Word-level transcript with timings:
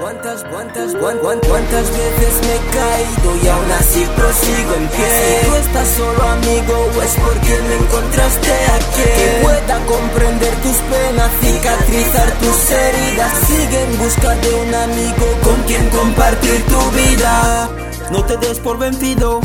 ¿Cuántas, 0.00 0.44
cuántas, 0.44 0.94
cuántas, 0.94 1.46
cuántas 1.46 1.90
veces 1.90 2.40
me 2.46 2.54
he 2.54 2.70
caído 2.72 3.44
y 3.44 3.48
aún 3.48 3.70
así 3.72 4.06
prosigo 4.16 4.74
en 4.76 4.88
pie? 4.88 5.06
Si 5.10 5.46
tú 5.46 5.54
estás 5.56 5.88
solo 5.88 6.22
amigo 6.22 6.88
o 6.96 7.02
es 7.02 7.16
porque 7.16 7.62
me 7.68 7.76
encontraste 7.76 8.50
aquí. 8.50 9.02
Que 9.02 9.40
pueda 9.42 9.86
comprender 9.86 10.54
tus 10.62 10.76
penas, 10.76 11.30
cicatrizar 11.42 12.30
tus 12.38 12.70
heridas. 12.70 13.32
Sigue 13.46 13.82
en 13.82 13.98
busca 13.98 14.34
de 14.36 14.54
un 14.54 14.74
amigo 14.74 15.26
con 15.44 15.62
quien 15.64 15.88
compartir 15.90 16.64
tu 16.64 16.90
vida. 16.92 17.68
No 18.10 18.24
te 18.24 18.38
des 18.38 18.58
por 18.58 18.78
vencido, 18.78 19.40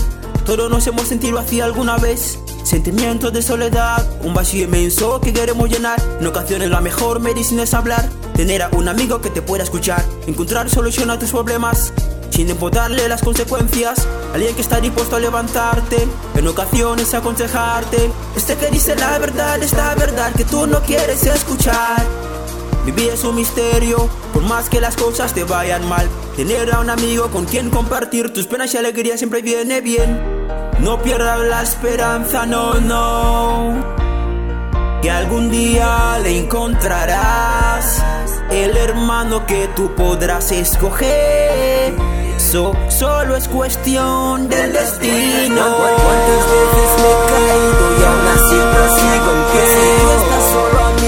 todos 0.45 0.72
nos 0.72 0.88
hemos 0.88 1.06
sentido 1.06 1.38
así 1.38 1.59
alguna 1.59 1.97
vez 1.97 2.40
Sentimientos 2.66 3.32
de 3.32 3.44
soledad, 3.44 4.04
un 4.24 4.34
vacío 4.34 4.64
inmenso 4.64 5.22
que 5.22 5.32
queremos 5.32 5.70
llenar. 5.70 6.02
En 6.20 6.26
ocasiones 6.26 6.68
la 6.72 6.82
mejor 6.82 7.20
medicina 7.20 7.62
es 7.62 7.76
hablar, 7.76 8.10
tener 8.34 8.64
a 8.64 8.70
un 8.70 8.88
amigo 8.88 9.22
que 9.22 9.30
te 9.30 9.44
pueda 9.44 9.64
escuchar, 9.64 10.04
encontrar 10.26 10.68
solución 10.68 11.12
a 11.12 11.20
tus 11.20 11.30
problemas. 11.30 11.94
Sin 12.32 12.50
importarle 12.50 13.08
las 13.08 13.22
consecuencias, 13.22 14.08
alguien 14.34 14.56
que 14.56 14.62
está 14.64 14.82
dispuesto 14.82 15.16
a 15.16 15.20
levantarte, 15.20 16.08
en 16.34 16.48
ocasiones 16.48 17.14
a 17.14 17.20
aconsejarte. 17.20 18.10
Este 18.36 18.56
que 18.56 18.72
dice 18.72 18.96
la 18.96 19.20
verdad, 19.20 19.62
esta 19.62 19.94
verdad 19.94 20.34
que 20.34 20.44
tú 20.44 20.66
no 20.66 20.82
quieres 20.82 21.24
escuchar. 21.24 22.04
Vivir 22.84 23.12
es 23.14 23.24
un 23.24 23.36
misterio, 23.36 24.10
por 24.34 24.42
más 24.42 24.70
que 24.70 24.82
las 24.82 24.96
cosas 24.96 25.36
te 25.36 25.44
vayan 25.44 25.88
mal. 25.88 26.10
Tener 26.36 26.74
a 26.74 26.80
un 26.80 26.90
amigo 26.90 27.30
con 27.30 27.46
quien 27.46 27.70
compartir 27.70 28.34
tus 28.34 28.48
penas 28.48 28.74
y 28.74 28.78
alegrías 28.78 29.20
siempre 29.20 29.44
viene 29.44 29.82
bien. 29.82 30.34
No 30.86 31.02
pierdas 31.02 31.39
la 31.39 31.64
esperanza, 31.64 32.45
no, 32.45 32.75
no. 32.75 33.73
Que 35.02 35.09
algún 35.09 35.50
día 35.50 36.19
le 36.22 36.38
encontrarás 36.41 38.03
el 38.52 38.78
hermano 38.78 39.47
que 39.47 39.67
tú 39.75 39.95
podrás 39.95 40.52
escoger. 40.52 41.95
Eso 42.38 42.73
solo 42.89 43.36
es 43.36 43.47
cuestión 43.47 44.47
del 44.47 44.73
destino. 44.73 45.56
¿Cuántas 45.75 46.44
veces 46.53 46.89
me 47.02 47.09
he 47.09 47.19
caído 47.33 47.86
y 47.97 48.03
aún 48.06 48.28
así 48.36 48.58
prosigo 48.75 49.30
en 49.33 49.41
pie? 49.50 49.63
Si 49.66 49.86
tú 50.02 50.08
estás 50.22 50.44
solo 50.53 50.86
amigo 50.86 51.06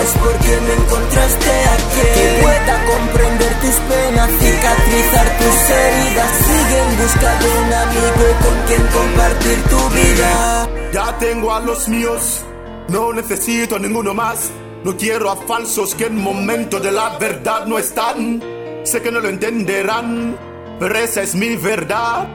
es 0.00 0.12
porque 0.22 0.60
me 0.66 0.74
encontraste 0.74 1.50
aquí 1.74 2.00
Que 2.14 2.42
pueda 2.42 2.74
comprender 2.86 3.52
tus 3.60 3.76
penas, 3.88 4.30
cicatrizar 4.38 5.28
tus 5.38 5.58
heridas 5.70 6.30
Sigue 6.46 6.78
en 6.82 6.96
busca 6.98 7.30
de 7.38 7.48
un 7.60 7.72
amigo 7.72 8.24
con 8.42 8.56
quien 8.66 8.86
Ya 10.92 11.18
tengo 11.18 11.54
a 11.54 11.60
los 11.60 11.86
míos, 11.88 12.42
no 12.88 13.12
necesito 13.12 13.76
a 13.76 13.78
ninguno 13.78 14.14
más. 14.14 14.50
No 14.84 14.96
quiero 14.96 15.30
a 15.30 15.36
falsos 15.36 15.94
que 15.94 16.06
en 16.06 16.16
momento 16.16 16.80
de 16.80 16.90
la 16.92 17.18
verdad 17.18 17.66
no 17.66 17.78
están. 17.78 18.42
Sé 18.84 19.02
que 19.02 19.12
no 19.12 19.20
lo 19.20 19.28
entenderán, 19.28 20.36
pero 20.78 20.98
esa 20.98 21.22
es 21.22 21.34
mi 21.34 21.56
verdad. 21.56 22.26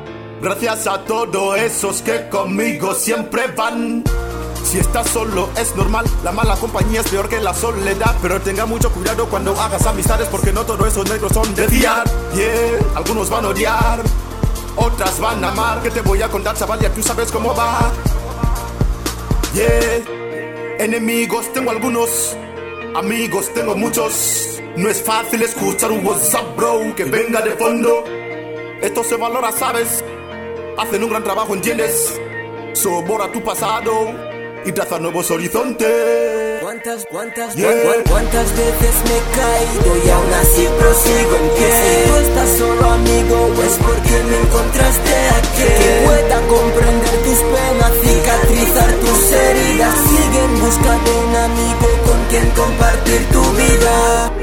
Gracias 0.42 0.88
a 0.88 1.04
todos 1.04 1.58
esos 1.58 2.02
que 2.02 2.30
conmigo 2.30 2.94
siempre 2.94 3.48
van. 3.48 4.04
Si 4.64 4.78
estás 4.78 5.10
solo 5.10 5.50
es 5.58 5.76
normal, 5.76 6.06
la 6.24 6.32
mala 6.32 6.56
compañía 6.56 7.02
es 7.02 7.08
peor 7.10 7.28
que 7.28 7.40
la 7.40 7.54
soledad. 7.54 8.16
Pero 8.22 8.40
tenga 8.42 8.66
mucho 8.66 8.92
cuidado 8.92 9.28
cuando 9.28 9.60
hagas 9.60 9.86
amistades, 9.86 10.28
porque 10.28 10.52
no 10.52 10.62
todos 10.64 10.88
esos 10.88 11.10
negros 11.10 11.32
son 11.32 11.54
de 11.56 11.68
fiar. 11.68 12.04
Yeah, 12.36 12.80
algunos 12.96 13.30
van 13.30 13.46
a 13.46 13.50
odiar, 13.50 14.02
otras 14.76 15.20
van 15.20 15.44
a 15.44 15.50
amar. 15.50 15.82
Que 15.82 15.90
te 15.90 16.02
voy 16.02 16.22
a 16.22 16.30
contar, 16.30 16.56
chaval? 16.56 16.80
Ya 16.80 16.90
tú 16.90 17.02
sabes 17.02 17.32
cómo 17.32 17.54
va. 17.56 17.92
Yeah. 19.54 20.04
Enemigos 20.80 21.52
tengo 21.54 21.72
algunos, 21.72 22.36
amigos 22.96 23.54
tengo 23.54 23.76
muchos. 23.76 24.60
No 24.76 24.90
es 24.90 25.02
fácil 25.04 25.42
escuchar 25.44 25.92
un 25.92 26.06
WhatsApp, 26.06 26.56
bro, 26.58 26.96
que 26.96 27.06
venga 27.06 27.42
de 27.42 27.52
fondo. 27.52 28.04
Esto 28.82 29.04
se 29.04 29.16
valora, 29.16 29.52
sabes. 29.52 30.04
Hacen 30.78 31.04
un 31.04 31.10
gran 31.10 31.24
trabajo, 31.24 31.54
¿entiendes? 31.54 32.20
Sobora 32.74 33.32
tu 33.32 33.44
pasado 33.44 34.33
y 34.66 34.72
traza 34.72 35.00
nuevos 35.00 35.30
horizontes. 35.32 36.62
¿Cuántas, 36.62 37.06
cuántas, 37.06 37.56
cuántas 37.56 38.58
veces 38.58 38.96
me 39.06 39.18
he 39.18 39.24
caído 39.38 40.06
y 40.06 40.10
aún 40.10 40.34
así 40.34 40.68
prosigo 40.80 41.36
en 41.36 41.50
pie? 41.56 41.72
Si 41.72 42.10
tú 42.10 42.16
estás 42.18 42.50
solo 42.58 42.90
amigo 42.90 43.54
es 43.66 43.78
porque 43.78 44.24
me 44.24 44.40
encontraste 44.40 45.14
aquí. 45.38 45.64
Que 45.64 46.02
pueda 46.06 46.42
comprender 46.48 47.16
tus 47.24 47.40
penas, 47.40 47.92
cicatrizar 48.02 48.92
tus 48.94 49.32
heridas. 49.32 49.96
Siguen 50.10 50.60
buscando 50.62 51.20
un 51.28 51.36
amigo 51.36 51.88
con 52.06 52.26
quien 52.30 52.50
compartir 52.52 53.26
tu 53.30 53.42
vida. 53.54 54.43